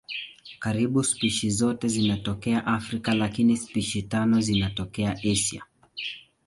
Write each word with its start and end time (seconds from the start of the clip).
Karibu 0.59 1.03
spishi 1.03 1.49
zote 1.49 1.87
zinatokea 1.87 2.65
Afrika 2.67 3.13
lakini 3.13 3.57
spishi 3.57 4.03
tano 4.03 4.41
zinatokea 4.41 5.11
Asia. 5.31 5.63